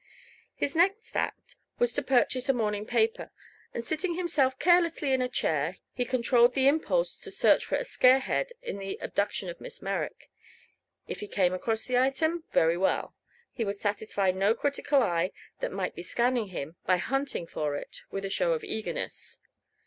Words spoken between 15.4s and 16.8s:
that might be scanning him